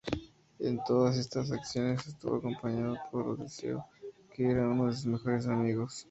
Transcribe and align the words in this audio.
En 0.57 0.83
todas 0.83 1.15
estas 1.15 1.51
acciones 1.51 2.07
estuvo 2.07 2.37
acompañado 2.37 2.97
por 3.11 3.27
Odiseo, 3.27 3.85
que 4.33 4.49
era 4.49 4.67
uno 4.67 4.87
de 4.87 4.93
sus 4.95 5.05
mejores 5.05 5.45
amigos. 5.45 5.99